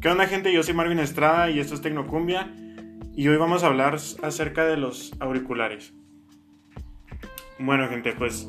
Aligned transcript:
¿Qué 0.00 0.08
onda 0.08 0.28
gente? 0.28 0.52
Yo 0.52 0.62
soy 0.62 0.74
Marvin 0.74 1.00
Estrada 1.00 1.50
y 1.50 1.58
esto 1.58 1.74
es 1.74 1.80
Tecnocumbia 1.80 2.54
y 3.16 3.26
hoy 3.26 3.36
vamos 3.36 3.64
a 3.64 3.66
hablar 3.66 3.96
acerca 4.22 4.64
de 4.64 4.76
los 4.76 5.12
auriculares. 5.18 5.92
Bueno 7.58 7.88
gente, 7.88 8.12
pues 8.12 8.48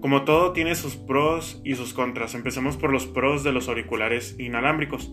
como 0.00 0.24
todo 0.24 0.54
tiene 0.54 0.74
sus 0.74 0.96
pros 0.96 1.60
y 1.62 1.74
sus 1.74 1.92
contras. 1.92 2.34
Empecemos 2.34 2.78
por 2.78 2.90
los 2.90 3.04
pros 3.04 3.44
de 3.44 3.52
los 3.52 3.68
auriculares 3.68 4.34
inalámbricos. 4.38 5.12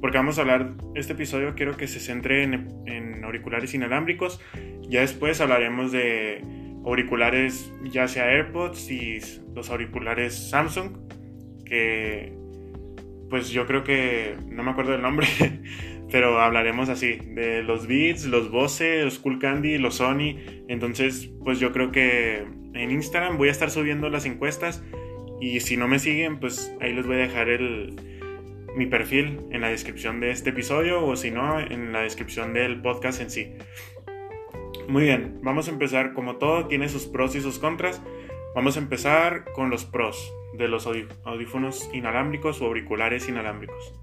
Porque 0.00 0.16
vamos 0.16 0.38
a 0.38 0.42
hablar, 0.42 0.74
este 0.94 1.14
episodio 1.14 1.56
quiero 1.56 1.76
que 1.76 1.88
se 1.88 1.98
centre 1.98 2.44
en, 2.44 2.68
en 2.86 3.24
auriculares 3.24 3.74
inalámbricos. 3.74 4.40
Ya 4.82 5.00
después 5.00 5.40
hablaremos 5.40 5.90
de 5.90 6.44
auriculares 6.84 7.72
ya 7.82 8.06
sea 8.06 8.28
AirPods 8.28 8.88
y 8.92 9.18
los 9.56 9.70
auriculares 9.70 10.50
Samsung. 10.50 10.96
Que 11.64 12.39
pues 13.30 13.50
yo 13.50 13.66
creo 13.66 13.84
que, 13.84 14.36
no 14.48 14.62
me 14.62 14.72
acuerdo 14.72 14.92
del 14.92 15.02
nombre, 15.02 15.26
pero 16.10 16.40
hablaremos 16.40 16.88
así, 16.88 17.18
de 17.34 17.62
los 17.62 17.86
Beats, 17.86 18.26
los 18.26 18.50
Bose, 18.50 19.04
los 19.04 19.18
Cool 19.18 19.38
Candy, 19.38 19.78
los 19.78 19.96
Sony. 19.96 20.36
Entonces, 20.68 21.30
pues 21.44 21.60
yo 21.60 21.72
creo 21.72 21.92
que 21.92 22.44
en 22.74 22.90
Instagram 22.90 23.38
voy 23.38 23.48
a 23.48 23.52
estar 23.52 23.70
subiendo 23.70 24.10
las 24.10 24.26
encuestas 24.26 24.82
y 25.40 25.60
si 25.60 25.76
no 25.76 25.88
me 25.88 25.98
siguen, 25.98 26.38
pues 26.38 26.76
ahí 26.80 26.92
les 26.92 27.06
voy 27.06 27.16
a 27.16 27.20
dejar 27.20 27.48
el, 27.48 27.96
mi 28.76 28.86
perfil 28.86 29.40
en 29.50 29.60
la 29.60 29.68
descripción 29.68 30.20
de 30.20 30.30
este 30.30 30.50
episodio 30.50 31.04
o 31.04 31.16
si 31.16 31.30
no, 31.30 31.58
en 31.60 31.92
la 31.92 32.02
descripción 32.02 32.52
del 32.52 32.80
podcast 32.82 33.20
en 33.20 33.30
sí. 33.30 33.52
Muy 34.88 35.04
bien, 35.04 35.38
vamos 35.42 35.68
a 35.68 35.70
empezar 35.70 36.14
como 36.14 36.36
todo, 36.36 36.66
tiene 36.66 36.88
sus 36.88 37.06
pros 37.06 37.34
y 37.36 37.40
sus 37.40 37.58
contras. 37.58 38.02
Vamos 38.54 38.76
a 38.76 38.80
empezar 38.80 39.44
con 39.52 39.70
los 39.70 39.84
pros 39.84 40.34
de 40.54 40.66
los 40.66 40.86
audífonos 40.86 41.88
inalámbricos 41.92 42.60
o 42.60 42.66
auriculares 42.66 43.28
inalámbricos. 43.28 43.94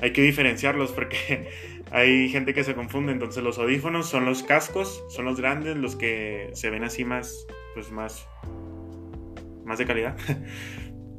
Hay 0.00 0.12
que 0.12 0.20
diferenciarlos 0.20 0.92
porque 0.92 1.48
hay 1.90 2.28
gente 2.28 2.52
que 2.52 2.62
se 2.62 2.74
confunde. 2.74 3.12
Entonces 3.12 3.42
los 3.42 3.58
audífonos 3.58 4.06
son 4.08 4.26
los 4.26 4.42
cascos, 4.42 5.02
son 5.08 5.24
los 5.24 5.40
grandes, 5.40 5.76
los 5.76 5.96
que 5.96 6.50
se 6.52 6.68
ven 6.68 6.84
así 6.84 7.04
más, 7.04 7.46
pues 7.74 7.90
más, 7.90 8.28
más 9.64 9.78
de 9.78 9.86
calidad. 9.86 10.16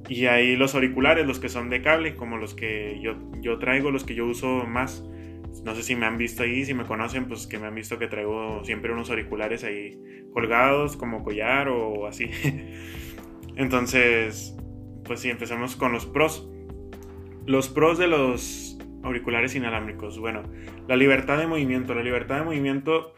Y 0.08 0.28
hay 0.28 0.56
los 0.56 0.76
auriculares, 0.76 1.26
los 1.26 1.40
que 1.40 1.50
son 1.50 1.72
de 1.72 1.82
cable, 1.82 2.16
como 2.16 2.38
los 2.38 2.54
que 2.54 3.00
yo, 3.02 3.16
yo 3.42 3.58
traigo, 3.58 3.90
los 3.90 4.04
que 4.04 4.14
yo 4.14 4.28
uso 4.28 4.66
más. 4.68 5.04
No 5.64 5.76
sé 5.76 5.84
si 5.84 5.96
me 5.96 6.06
han 6.06 6.18
visto 6.18 6.44
ahí, 6.44 6.66
si 6.66 6.74
me 6.74 6.86
conocen, 6.86 7.28
pues 7.28 7.48
que 7.48 7.58
me 7.60 7.68
han 7.68 7.76
visto 7.76 7.98
que 7.98 8.08
traigo 8.08 8.64
siempre 8.64 8.92
unos 8.92 9.10
auriculares 9.10 9.64
ahí 9.64 10.00
colgados 10.34 10.98
como 10.98 11.24
collar 11.24 11.70
o 11.70 12.08
así. 12.08 12.30
Entonces, 13.56 14.56
pues 15.04 15.22
sí, 15.22 15.30
empezamos 15.30 15.76
con 15.76 15.92
los 15.92 16.06
pros. 16.06 16.50
Los 17.46 17.70
pros 17.70 17.98
de 17.98 18.08
los 18.08 18.78
auriculares 19.04 19.56
inalámbricos. 19.56 20.20
Bueno, 20.20 20.44
la 20.88 20.96
libertad 20.96 21.38
de 21.38 21.48
movimiento. 21.48 21.94
La 21.94 22.04
libertad 22.04 22.40
de 22.40 22.46
movimiento 22.46 23.14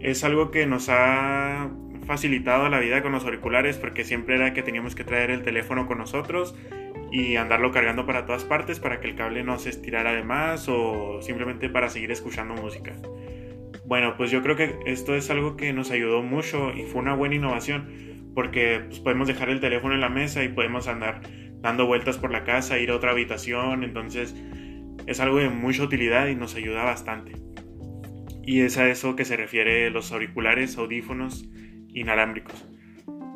es 0.00 0.22
algo 0.22 0.50
que 0.50 0.66
nos 0.66 0.88
ha 0.90 1.70
facilitado 2.06 2.68
la 2.68 2.78
vida 2.80 3.02
con 3.02 3.12
los 3.12 3.24
auriculares 3.24 3.78
porque 3.78 4.04
siempre 4.04 4.36
era 4.36 4.52
que 4.52 4.62
teníamos 4.62 4.94
que 4.94 5.04
traer 5.04 5.30
el 5.30 5.42
teléfono 5.42 5.86
con 5.86 5.98
nosotros 5.98 6.54
y 7.14 7.36
andarlo 7.36 7.70
cargando 7.70 8.06
para 8.06 8.26
todas 8.26 8.42
partes 8.42 8.80
para 8.80 8.98
que 8.98 9.06
el 9.06 9.14
cable 9.14 9.44
no 9.44 9.56
se 9.60 9.68
estirara 9.68 10.12
de 10.12 10.24
más 10.24 10.68
o 10.68 11.20
simplemente 11.22 11.70
para 11.70 11.88
seguir 11.88 12.10
escuchando 12.10 12.60
música. 12.60 12.92
Bueno, 13.86 14.16
pues 14.16 14.32
yo 14.32 14.42
creo 14.42 14.56
que 14.56 14.74
esto 14.86 15.14
es 15.14 15.30
algo 15.30 15.56
que 15.56 15.72
nos 15.72 15.92
ayudó 15.92 16.22
mucho 16.22 16.72
y 16.72 16.82
fue 16.82 17.02
una 17.02 17.14
buena 17.14 17.36
innovación 17.36 18.32
porque 18.34 18.80
pues, 18.88 18.98
podemos 18.98 19.28
dejar 19.28 19.48
el 19.48 19.60
teléfono 19.60 19.94
en 19.94 20.00
la 20.00 20.08
mesa 20.08 20.42
y 20.42 20.48
podemos 20.48 20.88
andar 20.88 21.20
dando 21.60 21.86
vueltas 21.86 22.18
por 22.18 22.32
la 22.32 22.42
casa, 22.42 22.80
ir 22.80 22.90
a 22.90 22.96
otra 22.96 23.12
habitación, 23.12 23.84
entonces 23.84 24.34
es 25.06 25.20
algo 25.20 25.38
de 25.38 25.50
mucha 25.50 25.84
utilidad 25.84 26.26
y 26.26 26.34
nos 26.34 26.56
ayuda 26.56 26.82
bastante. 26.82 27.36
Y 28.42 28.62
es 28.62 28.76
a 28.76 28.88
eso 28.88 29.14
que 29.14 29.24
se 29.24 29.36
refiere 29.36 29.88
los 29.90 30.10
auriculares, 30.10 30.76
audífonos 30.78 31.48
inalámbricos. 31.90 32.68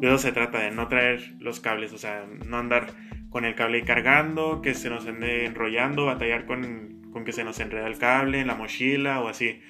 De 0.00 0.08
eso 0.08 0.18
se 0.18 0.32
trata, 0.32 0.58
de 0.58 0.72
no 0.72 0.88
traer 0.88 1.36
los 1.38 1.60
cables, 1.60 1.92
o 1.92 1.98
sea, 1.98 2.26
no 2.44 2.56
andar 2.56 2.88
con 3.30 3.44
el 3.44 3.54
cable 3.54 3.82
cargando, 3.82 4.62
que 4.62 4.74
se 4.74 4.90
nos 4.90 5.06
ande 5.06 5.44
enrollando, 5.44 6.06
batallar 6.06 6.46
con, 6.46 7.10
con 7.12 7.24
que 7.24 7.32
se 7.32 7.44
nos 7.44 7.60
enreda 7.60 7.86
el 7.86 7.98
cable 7.98 8.40
en 8.40 8.46
la 8.46 8.54
mochila 8.54 9.20
o 9.20 9.28
así. 9.28 9.60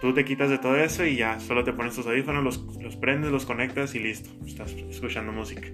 Tú 0.00 0.12
te 0.12 0.24
quitas 0.24 0.50
de 0.50 0.58
todo 0.58 0.76
eso 0.76 1.04
y 1.06 1.16
ya, 1.16 1.40
solo 1.40 1.64
te 1.64 1.72
pones 1.72 1.94
tus 1.94 2.06
audífonos, 2.06 2.42
los, 2.42 2.82
los 2.82 2.96
prendes, 2.96 3.30
los 3.30 3.46
conectas 3.46 3.94
y 3.94 4.00
listo, 4.00 4.30
estás 4.46 4.72
escuchando 4.72 5.32
música. 5.32 5.68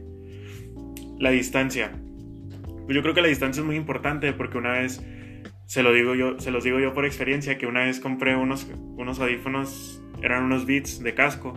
La 1.18 1.30
distancia. 1.30 1.92
Yo 2.88 3.02
creo 3.02 3.14
que 3.14 3.22
la 3.22 3.28
distancia 3.28 3.60
es 3.60 3.66
muy 3.66 3.76
importante 3.76 4.32
porque 4.32 4.58
una 4.58 4.72
vez, 4.72 5.04
se, 5.66 5.82
lo 5.82 5.92
digo 5.92 6.14
yo, 6.14 6.38
se 6.38 6.50
los 6.50 6.64
digo 6.64 6.80
yo 6.80 6.92
por 6.92 7.06
experiencia, 7.06 7.56
que 7.56 7.66
una 7.66 7.84
vez 7.84 8.00
compré 8.00 8.36
unos, 8.36 8.70
unos 8.96 9.20
audífonos, 9.20 10.02
eran 10.22 10.44
unos 10.44 10.66
Beats 10.66 11.02
de 11.02 11.14
casco 11.14 11.54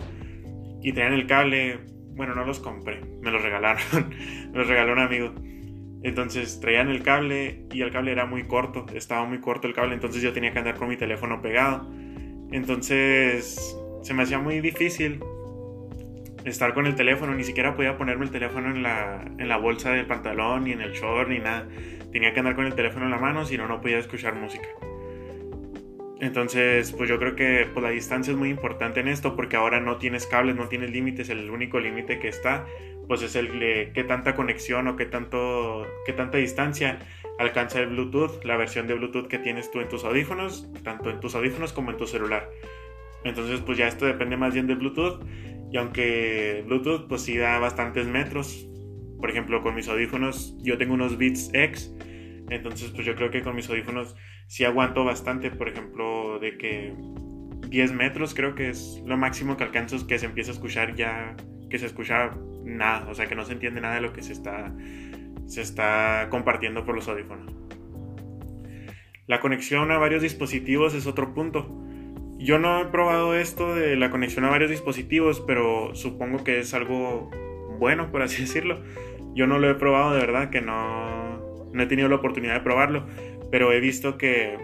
y 0.81 0.93
tenían 0.93 1.13
el 1.13 1.27
cable, 1.27 1.79
bueno, 2.16 2.35
no 2.35 2.46
los 2.46 2.59
compré, 2.59 3.01
me 3.22 3.31
los 3.31 3.41
regalaron, 3.41 3.81
me 4.51 4.57
los 4.57 4.68
regaló 4.68 4.94
un 4.94 5.00
amigo. 5.00 5.34
Entonces 6.03 6.59
traían 6.59 6.90
el 6.90 7.01
cable 7.01 7.66
y 7.72 7.81
el 7.81 7.91
cable 7.91 8.12
era 8.12 8.25
muy 8.25 8.44
corto, 8.44 8.85
estaba 8.94 9.25
muy 9.25 9.40
corto 9.40 9.68
el 9.68 9.74
cable, 9.74 9.94
entonces 9.94 10.22
yo 10.22 10.34
tenía 10.34 10.51
que 10.51 10.59
andar 10.59 10.75
con 10.75 10.90
mi 10.90 10.97
teléfono 10.97 11.41
pegado. 11.41 11.90
Entonces 12.51 13.78
se 14.01 14.13
me 14.13 14.24
hacía 14.24 14.38
muy 14.38 14.59
difícil 14.59 15.24
estar 16.44 16.74
con 16.74 16.85
el 16.85 16.96
teléfono, 16.96 17.34
ni 17.34 17.46
siquiera 17.46 17.75
podía 17.75 17.97
ponerme 17.97 18.25
el 18.25 18.31
teléfono 18.31 18.69
en 18.69 18.84
la, 18.84 19.24
en 19.38 19.47
la 19.47 19.57
bolsa 19.57 19.91
del 19.91 20.06
pantalón, 20.06 20.66
ni 20.66 20.74
en 20.74 20.81
el 20.81 20.91
short, 20.91 21.30
ni 21.30 21.40
nada. 21.40 21.68
Tenía 22.12 22.34
que 22.34 22.40
andar 22.40 22.56
con 22.56 22.66
el 22.66 22.75
teléfono 22.75 23.06
en 23.06 23.12
la 23.12 23.18
mano, 23.18 23.45
si 23.45 23.57
no, 23.57 23.68
no 23.68 23.80
podía 23.81 23.97
escuchar 23.97 24.35
música. 24.35 24.68
Entonces, 26.23 26.94
pues 26.94 27.09
yo 27.09 27.19
creo 27.19 27.35
que 27.35 27.67
pues, 27.73 27.84
la 27.84 27.89
distancia 27.89 28.31
es 28.31 28.38
muy 28.38 28.47
importante 28.47 29.01
en 29.01 29.09
esto, 29.09 29.35
porque 29.35 29.57
ahora 29.57 29.81
no 29.81 29.97
tienes 29.97 30.25
cables, 30.25 30.56
no 30.56 30.69
tienes 30.69 30.89
límites, 30.89 31.28
el 31.28 31.50
único 31.50 31.81
límite 31.81 32.17
que 32.17 32.29
está, 32.29 32.66
pues 33.09 33.22
es 33.23 33.35
el 33.35 33.59
de 33.59 33.91
qué 33.94 34.06
tanta 34.06 34.33
conexión 34.33 34.88
o 34.88 34.95
qué, 34.95 35.06
tanto, 35.06 35.85
qué 36.06 36.13
tanta 36.13 36.38
distancia 36.38 37.00
alcanza 37.39 37.81
el 37.81 37.88
Bluetooth, 37.88 38.41
la 38.45 38.56
versión 38.56 38.88
de 38.88 38.94
Bluetooth 38.94 39.28
que 39.28 39.38
tienes 39.38 39.69
tú 39.69 39.81
en 39.81 39.89
tus 39.89 40.06
audífonos, 40.06 40.72
tanto 40.81 41.09
en 41.09 41.19
tus 41.19 41.35
audífonos 41.35 41.73
como 41.73 41.91
en 41.91 41.97
tu 41.97 42.07
celular. 42.07 42.50
Entonces, 43.25 43.59
pues 43.59 43.78
ya 43.78 43.89
esto 43.89 44.06
depende 44.06 44.38
más 44.38 44.53
bien 44.53 44.66
del 44.66 44.78
Bluetooth. 44.78 45.25
Y 45.73 45.78
aunque 45.78 46.63
Bluetooth, 46.66 47.09
pues 47.09 47.23
sí 47.23 47.35
da 47.35 47.59
bastantes 47.59 48.07
metros. 48.07 48.66
Por 49.19 49.29
ejemplo, 49.29 49.62
con 49.62 49.75
mis 49.75 49.89
audífonos, 49.89 50.56
yo 50.63 50.78
tengo 50.78 50.94
unos 50.94 51.17
Beats 51.17 51.50
X. 51.53 51.94
Entonces, 52.50 52.91
pues 52.91 53.06
yo 53.06 53.13
creo 53.16 53.29
que 53.29 53.41
con 53.41 53.57
mis 53.57 53.69
audífonos 53.69 54.16
sí 54.53 54.65
aguanto 54.65 55.03
bastante. 55.03 55.49
Por 55.49 55.67
ejemplo, 55.67 56.37
de 56.37 56.59
que 56.59 56.93
10 57.69 57.91
metros 57.93 58.35
creo 58.35 58.53
que 58.53 58.69
es 58.69 59.01
lo 59.03 59.17
máximo 59.17 59.57
que 59.57 59.63
alcanzo 59.63 60.05
que 60.05 60.19
se 60.19 60.27
empieza 60.27 60.51
a 60.51 60.53
escuchar 60.53 60.93
ya, 60.93 61.35
que 61.71 61.79
se 61.79 61.87
escucha 61.87 62.29
nada. 62.63 63.09
O 63.09 63.15
sea, 63.15 63.25
que 63.25 63.33
no 63.33 63.45
se 63.45 63.53
entiende 63.53 63.81
nada 63.81 63.95
de 63.95 64.01
lo 64.01 64.13
que 64.13 64.21
se 64.21 64.31
está 64.31 64.71
se 65.47 65.61
está 65.61 66.27
compartiendo 66.29 66.85
por 66.85 66.93
los 66.93 67.07
audífonos. 67.07 67.51
La 69.25 69.39
conexión 69.39 69.91
a 69.91 69.97
varios 69.97 70.21
dispositivos 70.21 70.93
es 70.93 71.07
otro 71.07 71.33
punto. 71.33 71.67
Yo 72.37 72.59
no 72.59 72.79
he 72.79 72.85
probado 72.85 73.33
esto 73.33 73.73
de 73.73 73.95
la 73.95 74.11
conexión 74.11 74.45
a 74.45 74.49
varios 74.49 74.69
dispositivos, 74.69 75.41
pero 75.41 75.95
supongo 75.95 76.43
que 76.43 76.59
es 76.59 76.75
algo 76.75 77.31
bueno, 77.79 78.11
por 78.11 78.21
así 78.21 78.41
decirlo. 78.41 78.83
Yo 79.33 79.47
no 79.47 79.57
lo 79.57 79.67
he 79.67 79.75
probado 79.75 80.13
de 80.13 80.19
verdad, 80.19 80.51
que 80.51 80.61
no, 80.61 81.23
no 81.73 81.83
he 81.83 81.87
tenido 81.87 82.07
la 82.07 82.15
oportunidad 82.15 82.53
de 82.53 82.59
probarlo, 82.61 83.07
pero 83.53 83.71
he 83.71 83.79
visto 83.79 84.17
que, 84.17 84.57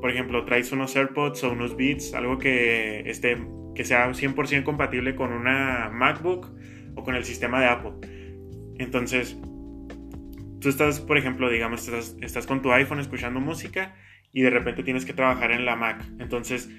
por 0.00 0.08
ejemplo, 0.08 0.44
traes 0.44 0.70
unos 0.70 0.94
AirPods 0.94 1.42
o 1.42 1.50
unos 1.50 1.76
Beats, 1.76 2.14
algo 2.14 2.38
que, 2.38 3.00
esté, 3.10 3.36
que 3.74 3.84
sea 3.84 4.08
100% 4.08 4.62
compatible 4.62 5.16
con 5.16 5.32
una 5.32 5.90
MacBook 5.92 6.46
o 6.94 7.02
con 7.02 7.16
el 7.16 7.24
sistema 7.24 7.58
de 7.58 7.66
Apple. 7.66 7.90
Entonces, 8.78 9.36
tú 10.60 10.68
estás, 10.68 11.00
por 11.00 11.18
ejemplo, 11.18 11.50
digamos, 11.50 11.88
estás, 11.88 12.46
con 12.46 12.62
tu 12.62 12.70
iPhone 12.70 13.00
escuchando 13.00 13.40
música 13.40 13.96
y 14.32 14.42
de 14.42 14.50
repente 14.50 14.84
tienes 14.84 15.04
que 15.04 15.12
trabajar 15.12 15.50
en 15.50 15.64
la 15.64 15.74
Mac. 15.74 16.00
Entonces, 16.20 16.70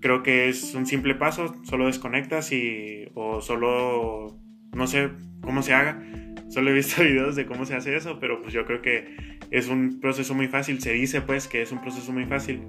creo 0.00 0.22
que 0.22 0.48
es 0.48 0.76
un 0.76 0.86
simple 0.86 1.16
paso, 1.16 1.56
solo 1.64 1.86
desconectas 1.86 2.52
y 2.52 3.08
o 3.14 3.40
solo 3.40 4.38
no 4.72 4.86
sé 4.86 5.10
cómo 5.40 5.60
se 5.62 5.74
haga. 5.74 6.00
Solo 6.50 6.70
he 6.70 6.72
visto 6.72 7.02
videos 7.02 7.34
de 7.34 7.46
cómo 7.46 7.64
se 7.66 7.74
hace 7.74 7.96
eso, 7.96 8.20
pero 8.20 8.40
pues 8.40 8.54
yo 8.54 8.64
creo 8.64 8.80
que 8.80 9.33
es 9.54 9.68
un 9.68 10.00
proceso 10.00 10.34
muy 10.34 10.48
fácil. 10.48 10.80
Se 10.80 10.92
dice 10.92 11.20
pues 11.20 11.46
que 11.46 11.62
es 11.62 11.70
un 11.70 11.80
proceso 11.80 12.12
muy 12.12 12.24
fácil 12.24 12.62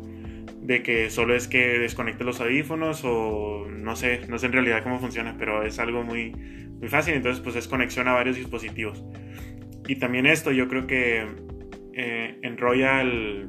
de 0.62 0.84
que 0.84 1.10
solo 1.10 1.36
es 1.36 1.48
que 1.48 1.80
desconecte 1.80 2.24
los 2.24 2.40
audífonos 2.40 3.02
o 3.04 3.68
no 3.68 3.96
sé, 3.96 4.22
no 4.28 4.38
sé 4.38 4.46
en 4.46 4.54
realidad 4.54 4.84
cómo 4.84 5.00
funciona, 5.00 5.36
pero 5.38 5.64
es 5.64 5.80
algo 5.80 6.04
muy, 6.04 6.30
muy 6.32 6.88
fácil. 6.88 7.16
Entonces 7.16 7.42
pues 7.42 7.56
es 7.56 7.68
conexión 7.68 8.08
a 8.08 8.14
varios 8.14 8.36
dispositivos. 8.36 9.04
Y 9.88 9.96
también 9.96 10.28
esto, 10.28 10.52
yo 10.52 10.68
creo 10.68 10.86
que 10.86 11.26
eh, 11.94 12.40
enrolla 12.44 13.02
el, 13.02 13.48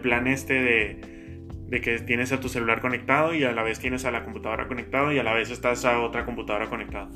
plan 0.00 0.26
este 0.26 0.54
de, 0.54 1.44
de, 1.68 1.80
que 1.82 1.98
tienes 1.98 2.32
a 2.32 2.40
tu 2.40 2.48
celular 2.48 2.80
conectado 2.80 3.34
y 3.34 3.44
a 3.44 3.52
la 3.52 3.62
vez 3.62 3.80
tienes 3.80 4.06
a 4.06 4.10
la 4.10 4.24
computadora 4.24 4.66
conectado 4.66 5.12
y 5.12 5.18
a 5.18 5.22
la 5.22 5.34
vez 5.34 5.50
estás 5.50 5.84
a 5.84 6.00
otra 6.00 6.24
computadora 6.24 6.70
conectada. 6.70 7.10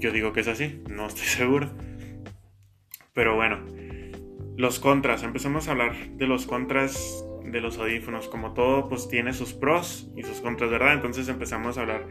Yo 0.00 0.10
digo 0.10 0.32
que 0.32 0.40
es 0.40 0.48
así, 0.48 0.82
no 0.90 1.06
estoy 1.06 1.26
seguro. 1.26 1.70
Pero 3.14 3.34
bueno, 3.34 3.64
Los 4.56 4.80
contras, 4.80 5.22
empecemos 5.22 5.68
a 5.68 5.72
hablar 5.72 5.94
de 6.10 6.26
los 6.26 6.46
contras 6.46 7.24
de 7.44 7.60
los 7.60 7.78
audífonos. 7.78 8.28
Como 8.28 8.54
todo, 8.54 8.88
pues 8.88 9.08
tiene 9.08 9.32
sus 9.32 9.52
pros 9.52 10.08
y 10.16 10.22
sus 10.22 10.40
contras, 10.40 10.70
¿verdad? 10.70 10.94
Entonces 10.94 11.28
empezamos 11.28 11.76
a 11.76 11.82
hablar 11.82 12.06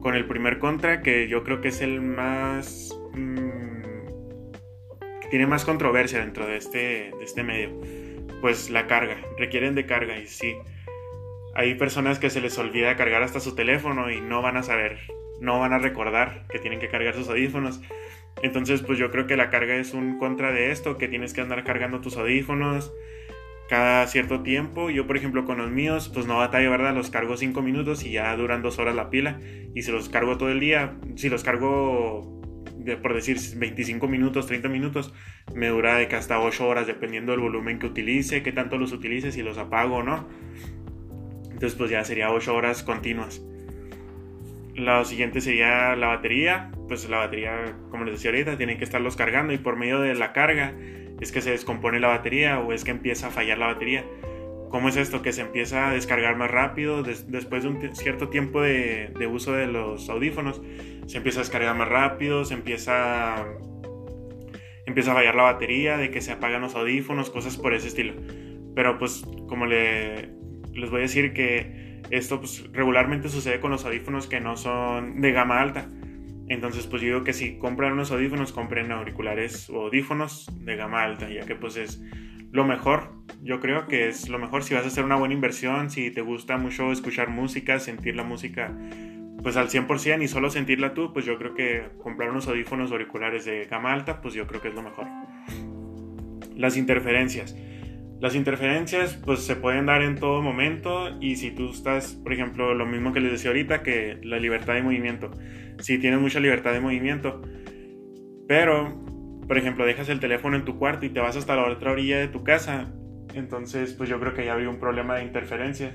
con 0.00 0.14
el 0.14 0.26
primer 0.26 0.58
contra, 0.58 1.02
que 1.02 1.28
yo 1.28 1.44
creo 1.44 1.60
que 1.60 1.68
es 1.68 1.80
el 1.80 2.00
más... 2.00 2.98
Mmm, 3.14 3.82
que 5.20 5.28
tiene 5.28 5.46
más 5.46 5.64
controversia 5.64 6.20
dentro 6.20 6.46
de 6.46 6.56
este, 6.56 6.78
de 7.18 7.24
este 7.24 7.42
medio. 7.42 7.70
Pues 8.40 8.70
la 8.70 8.86
carga, 8.86 9.16
requieren 9.38 9.74
de 9.74 9.86
carga 9.86 10.18
y 10.18 10.26
sí. 10.26 10.54
Hay 11.54 11.74
personas 11.74 12.18
que 12.18 12.30
se 12.30 12.40
les 12.40 12.58
olvida 12.58 12.96
cargar 12.96 13.22
hasta 13.22 13.40
su 13.40 13.54
teléfono 13.54 14.10
y 14.10 14.20
no 14.20 14.42
van 14.42 14.56
a 14.56 14.62
saber, 14.62 14.98
no 15.40 15.60
van 15.60 15.72
a 15.72 15.78
recordar 15.78 16.46
que 16.48 16.58
tienen 16.58 16.80
que 16.80 16.88
cargar 16.88 17.14
sus 17.14 17.28
audífonos. 17.28 17.80
Entonces, 18.42 18.82
pues 18.82 18.98
yo 18.98 19.10
creo 19.10 19.26
que 19.26 19.36
la 19.36 19.50
carga 19.50 19.76
es 19.76 19.94
un 19.94 20.18
contra 20.18 20.52
de 20.52 20.70
esto, 20.70 20.98
que 20.98 21.08
tienes 21.08 21.32
que 21.32 21.40
andar 21.40 21.64
cargando 21.64 22.00
tus 22.00 22.16
audífonos 22.16 22.92
cada 23.68 24.06
cierto 24.06 24.42
tiempo. 24.42 24.90
Yo, 24.90 25.06
por 25.06 25.16
ejemplo, 25.16 25.44
con 25.44 25.58
los 25.58 25.70
míos, 25.70 26.10
pues 26.12 26.26
no 26.26 26.36
batalla, 26.36 26.68
¿verdad? 26.68 26.94
Los 26.94 27.10
cargo 27.10 27.36
5 27.36 27.62
minutos 27.62 28.04
y 28.04 28.12
ya 28.12 28.36
duran 28.36 28.62
2 28.62 28.78
horas 28.78 28.94
la 28.94 29.10
pila. 29.10 29.40
Y 29.74 29.82
si 29.82 29.90
los 29.90 30.08
cargo 30.08 30.36
todo 30.36 30.50
el 30.50 30.60
día, 30.60 30.96
si 31.16 31.28
los 31.28 31.42
cargo, 31.42 32.42
por 33.02 33.14
decir, 33.14 33.38
25 33.56 34.06
minutos, 34.08 34.46
30 34.46 34.68
minutos, 34.68 35.14
me 35.54 35.68
dura 35.68 35.96
de 35.96 36.08
que 36.08 36.16
hasta 36.16 36.38
8 36.40 36.68
horas, 36.68 36.86
dependiendo 36.86 37.32
del 37.32 37.40
volumen 37.40 37.78
que 37.78 37.86
utilice, 37.86 38.42
qué 38.42 38.52
tanto 38.52 38.76
los 38.76 38.92
utilice, 38.92 39.32
si 39.32 39.42
los 39.42 39.56
apago 39.56 39.96
o 39.96 40.02
no. 40.02 40.28
Entonces, 41.44 41.74
pues 41.74 41.90
ya 41.90 42.04
sería 42.04 42.30
8 42.30 42.54
horas 42.54 42.82
continuas. 42.82 43.40
Lo 44.74 45.04
siguiente 45.04 45.40
sería 45.40 45.94
la 45.96 46.08
batería. 46.08 46.70
Pues 46.88 47.08
la 47.08 47.18
batería, 47.18 47.76
como 47.90 48.04
les 48.04 48.14
decía 48.14 48.30
ahorita, 48.30 48.56
tienen 48.56 48.78
que 48.78 48.84
estarlos 48.84 49.16
cargando 49.16 49.52
y 49.52 49.58
por 49.58 49.76
medio 49.76 50.00
de 50.00 50.14
la 50.14 50.32
carga 50.32 50.74
es 51.20 51.32
que 51.32 51.40
se 51.40 51.50
descompone 51.50 52.00
la 52.00 52.08
batería 52.08 52.58
o 52.58 52.72
es 52.72 52.84
que 52.84 52.90
empieza 52.90 53.28
a 53.28 53.30
fallar 53.30 53.58
la 53.58 53.66
batería. 53.66 54.04
¿Cómo 54.68 54.88
es 54.88 54.96
esto? 54.96 55.22
Que 55.22 55.32
se 55.32 55.42
empieza 55.42 55.88
a 55.88 55.92
descargar 55.92 56.36
más 56.36 56.50
rápido 56.50 57.04
después 57.04 57.62
de 57.62 57.68
un 57.68 57.94
cierto 57.94 58.28
tiempo 58.28 58.60
de, 58.60 59.12
uso 59.30 59.52
de 59.52 59.68
los 59.68 60.08
audífonos. 60.10 60.60
Se 61.06 61.18
empieza 61.18 61.38
a 61.38 61.42
descargar 61.44 61.76
más 61.76 61.88
rápido, 61.88 62.44
se 62.44 62.54
empieza, 62.54 63.46
empieza 64.84 65.12
a 65.12 65.14
fallar 65.14 65.36
la 65.36 65.44
batería, 65.44 65.96
de 65.96 66.10
que 66.10 66.20
se 66.20 66.32
apagan 66.32 66.62
los 66.62 66.74
audífonos, 66.74 67.30
cosas 67.30 67.56
por 67.56 67.72
ese 67.72 67.86
estilo. 67.86 68.14
Pero 68.74 68.98
pues 68.98 69.24
como 69.48 69.66
le, 69.66 70.30
les 70.72 70.90
voy 70.90 70.98
a 70.98 71.02
decir 71.02 71.32
que 71.32 71.83
esto 72.10 72.40
pues, 72.40 72.64
regularmente 72.72 73.28
sucede 73.28 73.60
con 73.60 73.70
los 73.70 73.84
audífonos 73.84 74.26
que 74.26 74.40
no 74.40 74.56
son 74.56 75.20
de 75.20 75.32
gama 75.32 75.60
alta. 75.60 75.88
Entonces, 76.48 76.86
pues 76.86 77.00
yo 77.00 77.08
digo 77.08 77.24
que 77.24 77.32
si 77.32 77.58
compran 77.58 77.92
unos 77.92 78.10
audífonos, 78.10 78.52
compren 78.52 78.92
auriculares 78.92 79.70
o 79.70 79.82
audífonos 79.82 80.50
de 80.60 80.76
gama 80.76 81.02
alta, 81.02 81.28
ya 81.30 81.46
que 81.46 81.54
pues 81.54 81.76
es 81.76 82.02
lo 82.52 82.64
mejor. 82.64 83.12
Yo 83.42 83.60
creo 83.60 83.86
que 83.86 84.08
es 84.08 84.28
lo 84.28 84.38
mejor 84.38 84.62
si 84.62 84.74
vas 84.74 84.84
a 84.84 84.88
hacer 84.88 85.04
una 85.04 85.16
buena 85.16 85.34
inversión, 85.34 85.90
si 85.90 86.10
te 86.10 86.20
gusta 86.20 86.56
mucho 86.58 86.92
escuchar 86.92 87.30
música, 87.30 87.78
sentir 87.78 88.14
la 88.14 88.24
música 88.24 88.76
pues 89.42 89.58
al 89.58 89.68
100% 89.68 90.22
y 90.22 90.28
solo 90.28 90.48
sentirla 90.50 90.94
tú, 90.94 91.12
pues 91.12 91.26
yo 91.26 91.36
creo 91.36 91.54
que 91.54 91.90
comprar 92.02 92.30
unos 92.30 92.48
audífonos 92.48 92.90
auriculares 92.90 93.44
de 93.44 93.66
gama 93.66 93.92
alta, 93.92 94.22
pues 94.22 94.32
yo 94.32 94.46
creo 94.46 94.62
que 94.62 94.68
es 94.68 94.74
lo 94.74 94.82
mejor. 94.82 95.06
Las 96.56 96.78
interferencias. 96.78 97.54
Las 98.24 98.34
interferencias 98.34 99.20
pues 99.22 99.40
se 99.40 99.54
pueden 99.54 99.84
dar 99.84 100.00
en 100.00 100.14
todo 100.14 100.40
momento 100.40 101.10
y 101.20 101.36
si 101.36 101.50
tú 101.50 101.68
estás, 101.68 102.14
por 102.14 102.32
ejemplo, 102.32 102.72
lo 102.72 102.86
mismo 102.86 103.12
que 103.12 103.20
les 103.20 103.32
decía 103.32 103.50
ahorita, 103.50 103.82
que 103.82 104.18
la 104.22 104.38
libertad 104.38 104.72
de 104.72 104.82
movimiento. 104.82 105.30
Si 105.80 105.98
tienes 105.98 106.20
mucha 106.20 106.40
libertad 106.40 106.72
de 106.72 106.80
movimiento, 106.80 107.42
pero, 108.48 108.98
por 109.46 109.58
ejemplo, 109.58 109.84
dejas 109.84 110.08
el 110.08 110.20
teléfono 110.20 110.56
en 110.56 110.64
tu 110.64 110.78
cuarto 110.78 111.04
y 111.04 111.10
te 111.10 111.20
vas 111.20 111.36
hasta 111.36 111.54
la 111.54 111.70
otra 111.70 111.92
orilla 111.92 112.16
de 112.16 112.28
tu 112.28 112.42
casa, 112.42 112.94
entonces 113.34 113.92
pues 113.92 114.08
yo 114.08 114.18
creo 114.18 114.32
que 114.32 114.46
ya 114.46 114.54
habría 114.54 114.70
un 114.70 114.80
problema 114.80 115.16
de 115.16 115.24
interferencias. 115.24 115.94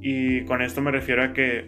Y 0.00 0.44
con 0.44 0.62
esto 0.62 0.80
me 0.82 0.92
refiero 0.92 1.24
a 1.24 1.32
que 1.32 1.66